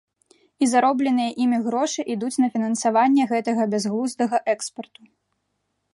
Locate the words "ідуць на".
2.15-2.47